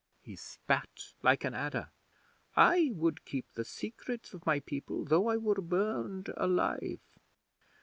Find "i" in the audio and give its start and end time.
2.55-2.89, 5.27-5.37